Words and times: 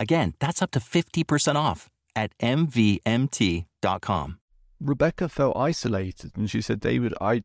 Again, 0.00 0.34
that's 0.38 0.62
up 0.62 0.70
to 0.72 0.78
50% 0.78 1.56
off 1.56 1.90
at 2.14 2.36
MVMT.com. 2.38 4.38
Rebecca 4.80 5.28
felt 5.28 5.56
isolated 5.56 6.32
and 6.36 6.48
she 6.48 6.60
said, 6.60 6.78
David, 6.78 7.14
I 7.20 7.42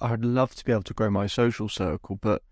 I'd 0.00 0.24
love 0.24 0.54
to 0.54 0.64
be 0.64 0.72
able 0.72 0.84
to 0.84 0.94
grow 0.94 1.10
my 1.10 1.26
social 1.26 1.68
circle, 1.68 2.18
but 2.20 2.42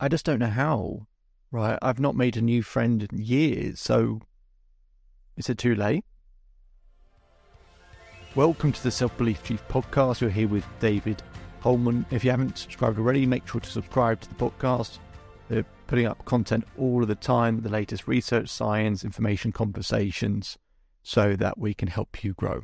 I 0.00 0.08
just 0.08 0.26
don't 0.26 0.40
know 0.40 0.48
how. 0.48 1.06
Right? 1.50 1.78
I've 1.80 2.00
not 2.00 2.16
made 2.16 2.36
a 2.36 2.42
new 2.42 2.62
friend 2.62 3.06
in 3.10 3.18
years, 3.18 3.80
so 3.80 4.20
is 5.36 5.48
it 5.48 5.56
too 5.56 5.74
late? 5.74 6.04
Welcome 8.34 8.72
to 8.72 8.82
the 8.82 8.90
Self 8.90 9.16
Belief 9.16 9.42
Chief 9.44 9.66
podcast. 9.68 10.20
We're 10.20 10.30
here 10.30 10.48
with 10.48 10.66
David 10.80 11.22
Hulman. 11.60 12.04
If 12.10 12.24
you 12.24 12.30
haven't 12.30 12.58
subscribed 12.58 12.98
already, 12.98 13.24
make 13.24 13.46
sure 13.46 13.60
to 13.60 13.70
subscribe 13.70 14.20
to 14.20 14.28
the 14.28 14.34
podcast. 14.34 14.98
They're 15.52 15.66
putting 15.86 16.06
up 16.06 16.24
content 16.24 16.64
all 16.78 17.02
of 17.02 17.08
the 17.08 17.14
time, 17.14 17.60
the 17.60 17.68
latest 17.68 18.08
research, 18.08 18.48
science, 18.48 19.04
information, 19.04 19.52
conversations, 19.52 20.56
so 21.02 21.36
that 21.36 21.58
we 21.58 21.74
can 21.74 21.88
help 21.88 22.24
you 22.24 22.32
grow. 22.32 22.62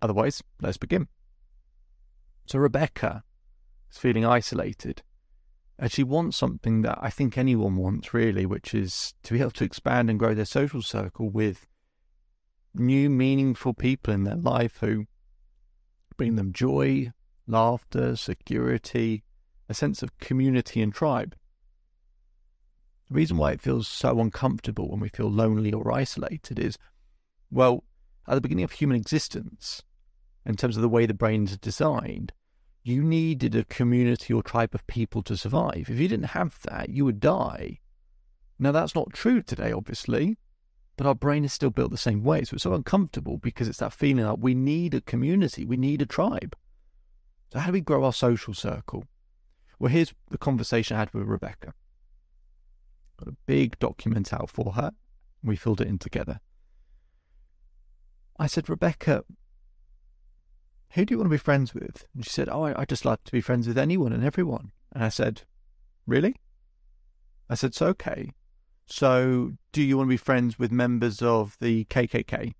Otherwise, 0.00 0.42
let's 0.62 0.78
begin. 0.78 1.08
So 2.46 2.58
Rebecca 2.58 3.22
is 3.92 3.98
feeling 3.98 4.24
isolated. 4.24 5.02
And 5.78 5.92
she 5.92 6.02
wants 6.02 6.38
something 6.38 6.80
that 6.80 6.98
I 7.02 7.10
think 7.10 7.36
anyone 7.36 7.76
wants, 7.76 8.14
really, 8.14 8.46
which 8.46 8.72
is 8.72 9.12
to 9.24 9.34
be 9.34 9.40
able 9.40 9.50
to 9.50 9.64
expand 9.64 10.08
and 10.08 10.18
grow 10.18 10.32
their 10.32 10.46
social 10.46 10.80
circle 10.80 11.28
with 11.28 11.68
new, 12.74 13.10
meaningful 13.10 13.74
people 13.74 14.14
in 14.14 14.24
their 14.24 14.36
life 14.36 14.78
who 14.80 15.04
bring 16.16 16.36
them 16.36 16.54
joy, 16.54 17.12
laughter, 17.46 18.16
security, 18.16 19.22
a 19.68 19.74
sense 19.74 20.02
of 20.02 20.16
community 20.16 20.80
and 20.80 20.94
tribe. 20.94 21.36
The 23.08 23.14
reason 23.14 23.36
why 23.36 23.52
it 23.52 23.60
feels 23.60 23.86
so 23.86 24.18
uncomfortable 24.20 24.90
when 24.90 25.00
we 25.00 25.08
feel 25.08 25.30
lonely 25.30 25.72
or 25.72 25.92
isolated 25.92 26.58
is, 26.58 26.76
well, 27.50 27.84
at 28.26 28.34
the 28.34 28.40
beginning 28.40 28.64
of 28.64 28.72
human 28.72 28.96
existence, 28.96 29.82
in 30.44 30.56
terms 30.56 30.76
of 30.76 30.82
the 30.82 30.88
way 30.88 31.06
the 31.06 31.14
brains 31.14 31.52
is 31.52 31.58
designed, 31.58 32.32
you 32.82 33.02
needed 33.02 33.54
a 33.54 33.64
community 33.64 34.32
or 34.32 34.42
tribe 34.42 34.74
of 34.74 34.86
people 34.86 35.22
to 35.24 35.36
survive. 35.36 35.86
If 35.88 36.00
you 36.00 36.08
didn't 36.08 36.30
have 36.30 36.58
that, 36.62 36.88
you 36.88 37.04
would 37.04 37.20
die. 37.20 37.80
Now, 38.58 38.72
that's 38.72 38.94
not 38.94 39.12
true 39.12 39.42
today, 39.42 39.72
obviously, 39.72 40.38
but 40.96 41.06
our 41.06 41.14
brain 41.14 41.44
is 41.44 41.52
still 41.52 41.70
built 41.70 41.90
the 41.90 41.96
same 41.96 42.22
way. 42.22 42.44
So 42.44 42.54
it's 42.54 42.62
so 42.62 42.74
uncomfortable 42.74 43.38
because 43.38 43.68
it's 43.68 43.78
that 43.78 43.92
feeling 43.92 44.24
that 44.24 44.38
we 44.38 44.54
need 44.54 44.94
a 44.94 45.00
community, 45.00 45.64
we 45.64 45.76
need 45.76 46.00
a 46.00 46.06
tribe. 46.06 46.56
So, 47.52 47.58
how 47.60 47.66
do 47.66 47.72
we 47.72 47.80
grow 47.80 48.04
our 48.04 48.12
social 48.12 48.54
circle? 48.54 49.04
Well, 49.78 49.92
here's 49.92 50.14
the 50.30 50.38
conversation 50.38 50.96
I 50.96 51.00
had 51.00 51.12
with 51.12 51.24
Rebecca. 51.24 51.74
Big 53.46 53.78
document 53.78 54.32
out 54.32 54.50
for 54.50 54.72
her. 54.72 54.92
We 55.42 55.56
filled 55.56 55.80
it 55.80 55.88
in 55.88 55.98
together. 55.98 56.40
I 58.38 58.46
said, 58.46 58.68
Rebecca, 58.68 59.24
who 60.90 61.04
do 61.04 61.14
you 61.14 61.18
want 61.18 61.26
to 61.26 61.34
be 61.34 61.38
friends 61.38 61.74
with? 61.74 62.06
And 62.14 62.24
she 62.24 62.30
said, 62.30 62.48
Oh, 62.48 62.64
I, 62.64 62.84
just 62.84 63.04
like 63.04 63.24
to 63.24 63.32
be 63.32 63.40
friends 63.40 63.68
with 63.68 63.78
anyone 63.78 64.12
and 64.12 64.24
everyone. 64.24 64.72
And 64.92 65.04
I 65.04 65.08
said, 65.08 65.42
Really? 66.06 66.36
I 67.48 67.54
said, 67.54 67.68
It's 67.68 67.82
okay. 67.82 68.32
So, 68.86 69.52
do 69.72 69.82
you 69.82 69.96
want 69.96 70.08
to 70.08 70.10
be 70.10 70.16
friends 70.16 70.58
with 70.58 70.70
members 70.70 71.20
of 71.20 71.56
the 71.60 71.84
KKK? 71.86 72.54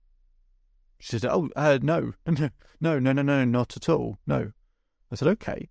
She 0.99 1.19
said, 1.19 1.31
Oh, 1.31 1.49
uh, 1.57 1.79
no, 1.83 2.13
no, 2.27 2.51
no, 2.81 2.99
no, 2.99 3.13
no, 3.13 3.23
no, 3.23 3.45
not 3.45 3.77
at 3.77 3.89
all. 3.89 4.19
No. 4.27 4.53
I 5.11 5.15
said, 5.15 5.29
Okay. 5.29 5.69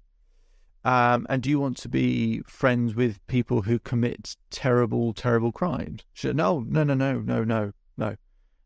Um, 0.85 1.25
and 1.29 1.41
do 1.41 1.49
you 1.49 1.59
want 1.59 1.77
to 1.77 1.89
be 1.89 2.41
friends 2.47 2.95
with 2.95 3.25
people 3.25 3.63
who 3.63 3.79
commit 3.79 4.37
terrible, 4.51 5.13
terrible 5.13 5.51
crimes? 5.51 6.05
She 6.13 6.27
said, 6.27 6.35
No, 6.35 6.59
no, 6.59 6.83
no, 6.83 6.93
no, 6.93 7.19
no, 7.19 7.43
no, 7.43 7.71
no. 7.97 8.15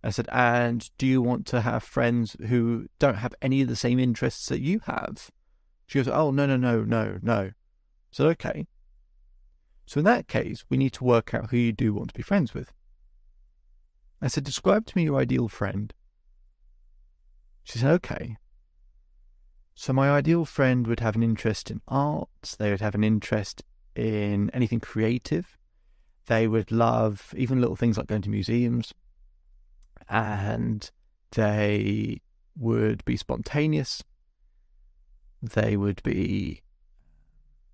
I 0.03 0.11
said, 0.11 0.29
and 0.31 0.89
do 0.97 1.05
you 1.05 1.21
want 1.21 1.45
to 1.47 1.61
have 1.61 1.83
friends 1.83 2.37
who 2.47 2.87
don't 2.99 3.17
have 3.17 3.35
any 3.41 3.61
of 3.61 3.67
the 3.67 3.75
same 3.75 3.99
interests 3.99 4.47
that 4.47 4.61
you 4.61 4.79
have? 4.85 5.29
She 5.87 5.99
goes, 5.99 6.07
oh, 6.07 6.31
no, 6.31 6.45
no, 6.45 6.55
no, 6.55 6.83
no, 6.83 7.19
no. 7.21 7.33
I 7.33 7.53
said, 8.11 8.27
okay. 8.27 8.67
So 9.85 9.99
in 9.99 10.05
that 10.05 10.27
case, 10.27 10.63
we 10.69 10.77
need 10.77 10.93
to 10.93 11.03
work 11.03 11.33
out 11.33 11.49
who 11.49 11.57
you 11.57 11.73
do 11.73 11.93
want 11.93 12.09
to 12.09 12.13
be 12.13 12.21
friends 12.21 12.53
with. 12.53 12.71
I 14.21 14.27
said, 14.27 14.43
describe 14.43 14.85
to 14.85 14.97
me 14.97 15.03
your 15.03 15.19
ideal 15.19 15.47
friend. 15.47 15.93
She 17.63 17.79
said, 17.79 17.91
okay. 17.95 18.37
So 19.81 19.93
my 19.93 20.11
ideal 20.11 20.43
friend 20.43 20.85
would 20.87 20.99
have 20.99 21.15
an 21.15 21.23
interest 21.23 21.71
in 21.71 21.79
arts. 21.87 22.53
They 22.57 22.69
would 22.69 22.81
have 22.81 22.95
an 22.95 23.03
interest 23.05 23.63
in 23.95 24.49
anything 24.49 24.81
creative. 24.81 25.57
They 26.25 26.49
would 26.49 26.69
love 26.69 27.33
even 27.37 27.61
little 27.61 27.77
things 27.77 27.97
like 27.97 28.07
going 28.07 28.23
to 28.23 28.29
museums 28.29 28.93
and 30.09 30.91
they 31.31 32.19
would 32.57 33.05
be 33.05 33.15
spontaneous. 33.15 34.03
They 35.41 35.77
would 35.77 36.03
be, 36.03 36.61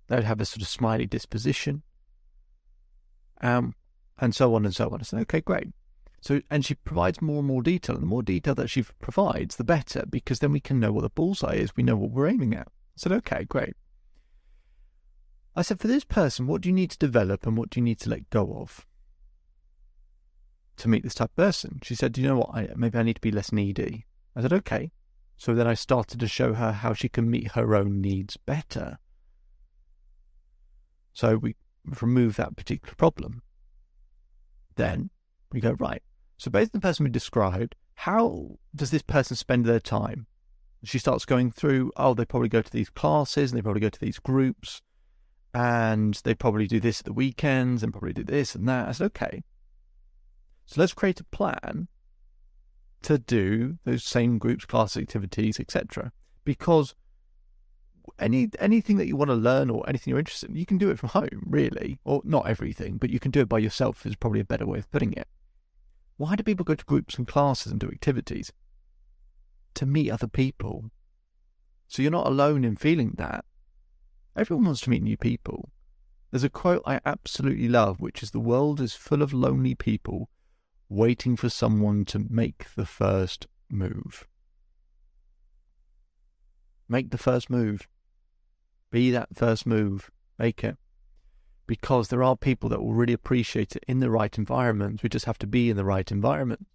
they 0.06 0.14
would 0.14 0.24
have 0.24 0.40
a 0.40 0.44
sort 0.44 0.62
of 0.62 0.68
smiley 0.68 1.06
disposition, 1.06 1.82
um, 3.40 3.74
and 4.16 4.32
so 4.32 4.54
on 4.54 4.64
and 4.64 4.72
so 4.76 4.88
on. 4.90 5.00
I 5.00 5.02
said, 5.02 5.22
okay, 5.22 5.40
great. 5.40 5.70
So, 6.20 6.40
and 6.50 6.64
she 6.64 6.74
provides 6.74 7.22
more 7.22 7.38
and 7.38 7.46
more 7.46 7.62
detail, 7.62 7.94
and 7.94 8.02
the 8.02 8.08
more 8.08 8.22
detail 8.22 8.54
that 8.56 8.68
she 8.68 8.82
provides, 9.00 9.56
the 9.56 9.64
better, 9.64 10.04
because 10.08 10.40
then 10.40 10.52
we 10.52 10.60
can 10.60 10.80
know 10.80 10.92
what 10.92 11.02
the 11.02 11.10
bullseye 11.10 11.54
is. 11.54 11.76
We 11.76 11.82
know 11.82 11.96
what 11.96 12.10
we're 12.10 12.28
aiming 12.28 12.54
at. 12.54 12.66
I 12.68 12.96
said, 12.96 13.12
okay, 13.12 13.44
great. 13.44 13.74
I 15.54 15.62
said, 15.62 15.78
for 15.78 15.88
this 15.88 16.04
person, 16.04 16.46
what 16.46 16.62
do 16.62 16.68
you 16.68 16.74
need 16.74 16.90
to 16.90 16.98
develop 16.98 17.46
and 17.46 17.56
what 17.56 17.70
do 17.70 17.80
you 17.80 17.84
need 17.84 18.00
to 18.00 18.10
let 18.10 18.28
go 18.30 18.58
of? 18.60 18.86
to 20.76 20.88
meet 20.88 21.02
this 21.02 21.14
type 21.14 21.30
of 21.30 21.36
person. 21.36 21.80
She 21.82 21.94
said, 21.94 22.12
Do 22.12 22.20
you 22.20 22.28
know 22.28 22.36
what? 22.36 22.50
I, 22.54 22.68
maybe 22.76 22.98
I 22.98 23.02
need 23.02 23.14
to 23.14 23.20
be 23.20 23.30
less 23.30 23.52
needy. 23.52 24.06
I 24.34 24.42
said, 24.42 24.52
Okay. 24.52 24.92
So 25.38 25.54
then 25.54 25.66
I 25.66 25.74
started 25.74 26.18
to 26.20 26.28
show 26.28 26.54
her 26.54 26.72
how 26.72 26.94
she 26.94 27.10
can 27.10 27.30
meet 27.30 27.52
her 27.52 27.74
own 27.74 28.00
needs 28.00 28.38
better. 28.38 28.98
So 31.12 31.36
we 31.36 31.56
remove 32.00 32.36
that 32.36 32.56
particular 32.56 32.94
problem. 32.94 33.42
Then 34.76 35.10
we 35.56 35.60
go, 35.60 35.72
right. 35.72 36.02
So 36.38 36.50
based 36.50 36.74
on 36.74 36.80
the 36.80 36.86
person 36.86 37.04
we 37.04 37.10
described, 37.10 37.74
how 37.94 38.58
does 38.74 38.90
this 38.90 39.02
person 39.02 39.36
spend 39.36 39.64
their 39.64 39.80
time? 39.80 40.26
She 40.84 40.98
starts 40.98 41.24
going 41.24 41.50
through, 41.50 41.90
oh, 41.96 42.14
they 42.14 42.24
probably 42.24 42.48
go 42.48 42.62
to 42.62 42.70
these 42.70 42.90
classes 42.90 43.50
and 43.50 43.58
they 43.58 43.62
probably 43.62 43.80
go 43.80 43.88
to 43.88 44.00
these 44.00 44.18
groups 44.18 44.82
and 45.54 46.14
they 46.22 46.34
probably 46.34 46.66
do 46.66 46.78
this 46.78 47.00
at 47.00 47.06
the 47.06 47.12
weekends 47.12 47.82
and 47.82 47.92
probably 47.92 48.12
do 48.12 48.22
this 48.22 48.54
and 48.54 48.68
that. 48.68 48.88
I 48.88 48.92
said, 48.92 49.06
okay. 49.06 49.42
So 50.66 50.80
let's 50.80 50.92
create 50.92 51.20
a 51.20 51.24
plan 51.24 51.88
to 53.02 53.18
do 53.18 53.78
those 53.84 54.04
same 54.04 54.36
groups, 54.38 54.66
class 54.66 54.96
activities, 54.96 55.58
etc. 55.58 56.12
Because 56.44 56.94
any 58.18 58.50
anything 58.58 58.96
that 58.98 59.06
you 59.06 59.16
want 59.16 59.30
to 59.30 59.34
learn 59.34 59.70
or 59.70 59.88
anything 59.88 60.10
you're 60.10 60.18
interested 60.18 60.50
in, 60.50 60.56
you 60.56 60.66
can 60.66 60.78
do 60.78 60.90
it 60.90 60.98
from 60.98 61.10
home, 61.10 61.44
really, 61.46 61.98
or 62.04 62.20
not 62.24 62.48
everything, 62.48 62.98
but 62.98 63.10
you 63.10 63.18
can 63.18 63.30
do 63.30 63.40
it 63.40 63.48
by 63.48 63.58
yourself. 63.58 64.04
Is 64.04 64.16
probably 64.16 64.40
a 64.40 64.44
better 64.44 64.66
way 64.66 64.78
of 64.78 64.90
putting 64.90 65.12
it. 65.12 65.28
Why 66.16 66.34
do 66.34 66.42
people 66.42 66.64
go 66.64 66.74
to 66.74 66.84
groups 66.84 67.16
and 67.16 67.26
classes 67.26 67.72
and 67.72 67.80
do 67.80 67.88
activities? 67.88 68.52
To 69.74 69.86
meet 69.86 70.10
other 70.10 70.28
people. 70.28 70.90
So 71.88 72.02
you're 72.02 72.10
not 72.10 72.26
alone 72.26 72.64
in 72.64 72.76
feeling 72.76 73.14
that. 73.18 73.44
Everyone 74.34 74.66
wants 74.66 74.80
to 74.82 74.90
meet 74.90 75.02
new 75.02 75.16
people. 75.16 75.70
There's 76.30 76.44
a 76.44 76.50
quote 76.50 76.82
I 76.86 77.00
absolutely 77.04 77.68
love, 77.68 78.00
which 78.00 78.22
is 78.22 78.30
The 78.30 78.40
world 78.40 78.80
is 78.80 78.94
full 78.94 79.22
of 79.22 79.32
lonely 79.32 79.74
people 79.74 80.28
waiting 80.88 81.36
for 81.36 81.48
someone 81.48 82.04
to 82.06 82.26
make 82.30 82.66
the 82.74 82.86
first 82.86 83.46
move. 83.70 84.26
Make 86.88 87.10
the 87.10 87.18
first 87.18 87.50
move. 87.50 87.88
Be 88.90 89.10
that 89.10 89.34
first 89.34 89.66
move. 89.66 90.10
Make 90.38 90.62
it. 90.62 90.76
Because 91.66 92.08
there 92.08 92.22
are 92.22 92.36
people 92.36 92.68
that 92.68 92.80
will 92.80 92.92
really 92.92 93.12
appreciate 93.12 93.74
it 93.74 93.84
in 93.88 93.98
the 93.98 94.10
right 94.10 94.36
environment. 94.38 95.02
We 95.02 95.08
just 95.08 95.24
have 95.24 95.38
to 95.38 95.46
be 95.46 95.70
in 95.70 95.76
the 95.76 95.84
right 95.84 96.10
environment. 96.10 96.66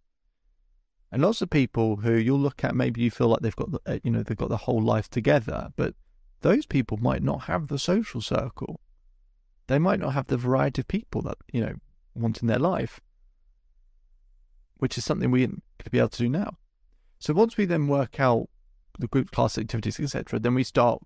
And 1.12 1.22
lots 1.22 1.42
of 1.42 1.50
people 1.50 1.98
who 1.98 2.14
you'll 2.14 2.40
look 2.40 2.64
at, 2.64 2.76
maybe 2.76 3.02
you 3.02 3.12
feel 3.12 3.28
like 3.28 3.42
they've 3.42 3.56
got, 3.56 3.72
the, 3.72 3.80
uh, 3.86 4.00
you 4.04 4.12
know, 4.12 4.24
they've 4.24 4.38
got 4.38 4.50
the 4.50 4.58
whole 4.58 4.82
life 4.82 5.10
together, 5.10 5.70
but 5.76 5.94
those 6.42 6.66
people 6.66 6.98
might 6.98 7.24
not 7.24 7.44
have 7.44 7.68
the 7.68 7.80
social 7.80 8.22
circle. 8.22 8.80
They 9.68 9.80
might 9.80 10.00
not 10.00 10.14
have 10.14 10.28
the 10.28 10.38
variety 10.38 10.82
of 10.82 10.88
people 10.88 11.22
that 11.24 11.38
you 11.54 11.62
know 11.62 11.74
want 12.14 12.42
in 12.42 12.48
their 12.48 12.60
life, 12.60 13.00
which 14.78 14.98
is 14.98 15.06
something 15.06 15.32
we 15.32 15.48
could 15.80 15.92
be 15.92 16.00
able 16.00 16.10
to 16.10 16.18
do 16.18 16.30
now. 16.30 16.58
So 17.20 17.34
once 17.34 17.58
we 17.58 17.66
then 17.66 17.88
work 17.88 18.20
out 18.20 18.50
the 19.00 19.08
group 19.08 19.32
class 19.32 19.58
activities, 19.58 20.00
etc., 20.00 20.40
then 20.40 20.56
we 20.56 20.64
start, 20.64 21.02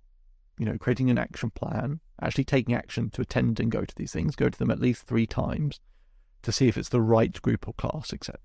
you 0.58 0.66
know, 0.66 0.78
creating 0.78 1.10
an 1.10 1.18
action 1.18 1.52
plan, 1.52 2.00
actually 2.22 2.44
taking 2.44 2.76
action 2.76 3.10
to 3.12 3.22
attend 3.22 3.60
and 3.60 3.72
go 3.72 3.84
to 3.84 3.96
these 3.96 4.14
things, 4.14 4.36
go 4.36 4.50
to 4.50 4.58
them 4.58 4.72
at 4.72 4.80
least 4.80 5.04
three 5.04 5.28
times 5.28 5.80
to 6.44 6.52
see 6.52 6.68
if 6.68 6.78
it's 6.78 6.90
the 6.90 7.02
right 7.02 7.42
group 7.42 7.68
or 7.68 7.74
class, 7.74 8.14
etc. 8.14 8.40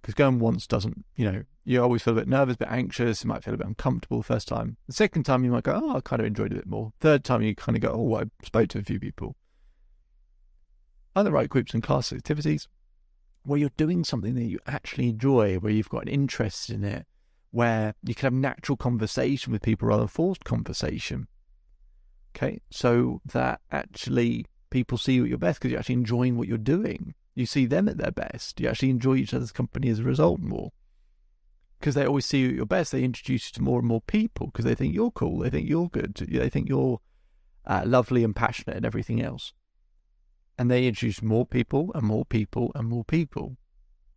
Because 0.00 0.14
going 0.14 0.38
once 0.38 0.66
doesn't, 0.66 1.04
you 1.16 1.30
know, 1.30 1.42
you 1.64 1.82
always 1.82 2.02
feel 2.02 2.12
a 2.12 2.20
bit 2.20 2.28
nervous, 2.28 2.54
a 2.54 2.58
bit 2.58 2.68
anxious, 2.70 3.24
you 3.24 3.28
might 3.28 3.42
feel 3.42 3.54
a 3.54 3.58
bit 3.58 3.66
uncomfortable 3.66 4.18
the 4.18 4.24
first 4.24 4.46
time. 4.46 4.76
The 4.86 4.92
second 4.92 5.24
time 5.24 5.44
you 5.44 5.50
might 5.50 5.64
go, 5.64 5.80
oh, 5.82 5.96
I 5.96 6.00
kind 6.00 6.20
of 6.20 6.26
enjoyed 6.26 6.52
it 6.52 6.56
a 6.56 6.60
bit 6.60 6.68
more. 6.68 6.92
Third 7.00 7.24
time 7.24 7.42
you 7.42 7.54
kind 7.56 7.76
of 7.76 7.82
go, 7.82 7.90
oh, 7.90 8.20
I 8.20 8.24
spoke 8.44 8.68
to 8.70 8.78
a 8.78 8.84
few 8.84 9.00
people. 9.00 9.36
Other 11.16 11.32
right 11.32 11.48
groups 11.48 11.74
and 11.74 11.82
class 11.82 12.12
activities 12.12 12.68
where 13.42 13.58
you're 13.58 13.70
doing 13.76 14.04
something 14.04 14.34
that 14.34 14.44
you 14.44 14.58
actually 14.66 15.08
enjoy, 15.08 15.56
where 15.56 15.72
you've 15.72 15.88
got 15.88 16.02
an 16.02 16.08
interest 16.08 16.68
in 16.68 16.84
it, 16.84 17.06
where 17.50 17.94
you 18.02 18.14
can 18.14 18.26
have 18.26 18.32
natural 18.32 18.76
conversation 18.76 19.52
with 19.52 19.62
people 19.62 19.88
rather 19.88 20.02
than 20.02 20.08
forced 20.08 20.44
conversation. 20.44 21.28
Okay, 22.36 22.60
so 22.70 23.22
that 23.32 23.60
actually 23.72 24.46
people 24.70 24.98
see 24.98 25.14
you 25.14 25.22
at 25.24 25.28
your 25.28 25.38
best 25.38 25.58
because 25.58 25.70
you're 25.70 25.80
actually 25.80 25.94
enjoying 25.94 26.36
what 26.36 26.48
you're 26.48 26.58
doing. 26.58 27.14
You 27.34 27.46
see 27.46 27.66
them 27.66 27.88
at 27.88 27.96
their 27.96 28.10
best. 28.10 28.60
You 28.60 28.68
actually 28.68 28.90
enjoy 28.90 29.16
each 29.16 29.32
other's 29.32 29.52
company 29.52 29.88
as 29.88 30.00
a 30.00 30.04
result 30.04 30.40
more. 30.40 30.72
Because 31.78 31.94
they 31.94 32.06
always 32.06 32.26
see 32.26 32.40
you 32.40 32.48
at 32.48 32.54
your 32.54 32.66
best, 32.66 32.92
they 32.92 33.04
introduce 33.04 33.48
you 33.48 33.54
to 33.54 33.62
more 33.62 33.78
and 33.78 33.88
more 33.88 34.00
people 34.00 34.46
because 34.46 34.64
they 34.64 34.74
think 34.74 34.94
you're 34.94 35.10
cool, 35.10 35.40
they 35.40 35.50
think 35.50 35.68
you're 35.68 35.88
good, 35.88 36.14
they 36.14 36.48
think 36.48 36.68
you're 36.68 37.00
uh, 37.66 37.82
lovely 37.84 38.24
and 38.24 38.34
passionate 38.34 38.76
and 38.76 38.86
everything 38.86 39.22
else 39.22 39.52
and 40.58 40.70
they 40.70 40.86
introduce 40.86 41.22
more 41.22 41.46
people 41.46 41.90
and 41.94 42.04
more 42.04 42.24
people 42.24 42.72
and 42.74 42.88
more 42.88 43.04
people. 43.04 43.56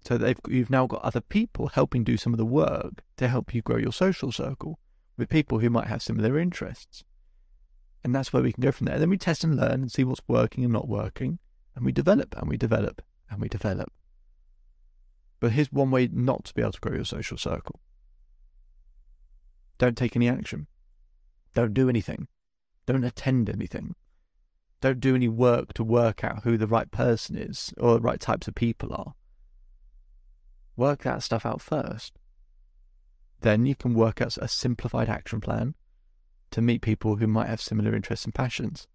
So 0.01 0.17
they've 0.17 0.39
you've 0.47 0.69
now 0.69 0.87
got 0.87 1.01
other 1.03 1.21
people 1.21 1.67
helping 1.67 2.03
do 2.03 2.17
some 2.17 2.33
of 2.33 2.37
the 2.37 2.45
work 2.45 3.03
to 3.17 3.27
help 3.27 3.53
you 3.53 3.61
grow 3.61 3.77
your 3.77 3.91
social 3.91 4.31
circle 4.31 4.79
with 5.17 5.29
people 5.29 5.59
who 5.59 5.69
might 5.69 5.87
have 5.87 6.01
similar 6.01 6.39
interests. 6.39 7.03
And 8.03 8.15
that's 8.15 8.31
where 8.31 8.43
we 8.43 8.53
can 8.53 8.61
go 8.61 8.71
from 8.71 8.85
there. 8.85 8.95
And 8.95 9.01
then 9.01 9.09
we 9.09 9.17
test 9.17 9.43
and 9.43 9.55
learn 9.55 9.81
and 9.81 9.91
see 9.91 10.03
what's 10.03 10.21
working 10.27 10.63
and 10.63 10.73
not 10.73 10.87
working. 10.87 11.39
And 11.75 11.85
we 11.85 11.91
develop 11.91 12.35
and 12.37 12.49
we 12.49 12.57
develop 12.57 13.01
and 13.29 13.41
we 13.41 13.49
develop. 13.49 13.91
But 15.39 15.51
here's 15.51 15.71
one 15.71 15.91
way 15.91 16.09
not 16.11 16.45
to 16.45 16.53
be 16.53 16.61
able 16.61 16.73
to 16.73 16.79
grow 16.79 16.95
your 16.95 17.05
social 17.05 17.37
circle. 17.37 17.79
Don't 19.77 19.97
take 19.97 20.15
any 20.15 20.27
action. 20.27 20.67
Don't 21.53 21.73
do 21.73 21.89
anything. 21.89 22.27
Don't 22.85 23.03
attend 23.03 23.49
anything 23.49 23.95
don't 24.81 24.99
do 24.99 25.15
any 25.15 25.27
work 25.27 25.73
to 25.73 25.83
work 25.83 26.23
out 26.23 26.43
who 26.43 26.57
the 26.57 26.67
right 26.67 26.89
person 26.89 27.35
is 27.35 27.73
or 27.77 27.95
the 27.95 28.01
right 28.01 28.19
types 28.19 28.47
of 28.47 28.55
people 28.55 28.93
are. 28.93 29.13
Work 30.77 31.03
that 31.03 31.23
stuff 31.23 31.45
out 31.45 31.61
first. 31.61 32.13
Then 33.41 33.65
you 33.65 33.75
can 33.75 33.93
work 33.93 34.21
out 34.21 34.37
a 34.37 34.47
simplified 34.47 35.09
action 35.09 35.41
plan 35.41 35.75
to 36.51 36.61
meet 36.61 36.81
people 36.81 37.17
who 37.17 37.27
might 37.27 37.47
have 37.47 37.61
similar 37.61 37.95
interests 37.95 38.25
and 38.25 38.33
passions, 38.33 38.87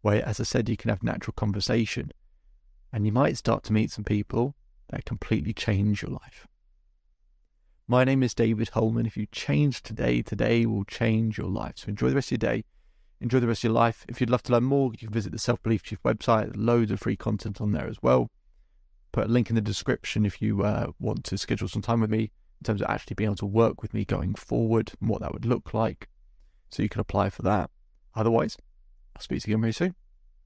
where, 0.00 0.26
as 0.26 0.40
I 0.40 0.44
said, 0.44 0.68
you 0.68 0.76
can 0.76 0.90
have 0.90 1.02
natural 1.02 1.34
conversation 1.36 2.12
and 2.92 3.06
you 3.06 3.12
might 3.12 3.36
start 3.36 3.62
to 3.64 3.72
meet 3.72 3.90
some 3.90 4.04
people 4.04 4.54
that 4.90 5.04
completely 5.04 5.52
change 5.52 6.02
your 6.02 6.10
life. 6.10 6.46
My 7.88 8.04
name 8.04 8.22
is 8.22 8.34
David 8.34 8.70
Hulman. 8.70 9.06
If 9.06 9.16
you 9.16 9.26
change 9.32 9.82
today, 9.82 10.22
today 10.22 10.66
will 10.66 10.84
change 10.84 11.38
your 11.38 11.48
life. 11.48 11.74
So 11.76 11.88
enjoy 11.88 12.10
the 12.10 12.14
rest 12.16 12.32
of 12.32 12.42
your 12.42 12.52
day 12.52 12.64
enjoy 13.22 13.40
the 13.40 13.46
rest 13.46 13.60
of 13.60 13.64
your 13.64 13.72
life. 13.72 14.04
If 14.08 14.20
you'd 14.20 14.30
love 14.30 14.42
to 14.44 14.52
learn 14.52 14.64
more, 14.64 14.90
you 14.92 14.98
can 14.98 15.10
visit 15.10 15.32
the 15.32 15.38
Self 15.38 15.62
Belief 15.62 15.82
Chief 15.82 16.02
website. 16.02 16.52
Loads 16.56 16.90
of 16.90 17.00
free 17.00 17.16
content 17.16 17.60
on 17.60 17.72
there 17.72 17.86
as 17.86 18.02
well. 18.02 18.30
Put 19.12 19.26
a 19.26 19.28
link 19.28 19.48
in 19.48 19.54
the 19.54 19.62
description 19.62 20.26
if 20.26 20.42
you 20.42 20.62
uh, 20.62 20.88
want 20.98 21.24
to 21.24 21.38
schedule 21.38 21.68
some 21.68 21.82
time 21.82 22.00
with 22.00 22.10
me 22.10 22.32
in 22.60 22.64
terms 22.64 22.82
of 22.82 22.90
actually 22.90 23.14
being 23.14 23.28
able 23.28 23.36
to 23.36 23.46
work 23.46 23.80
with 23.80 23.94
me 23.94 24.04
going 24.04 24.34
forward 24.34 24.92
and 25.00 25.08
what 25.08 25.20
that 25.20 25.32
would 25.32 25.46
look 25.46 25.72
like. 25.72 26.08
So 26.72 26.82
you 26.82 26.88
can 26.88 27.00
apply 27.00 27.28
for 27.28 27.42
that. 27.42 27.70
Otherwise, 28.14 28.56
I'll 29.14 29.22
speak 29.22 29.42
to 29.42 29.50
you 29.50 29.54
again 29.54 29.60
very 29.60 29.72
soon. 29.72 29.94